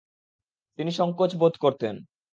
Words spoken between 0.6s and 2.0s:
তিনি সংকোচ বোধ করতেন।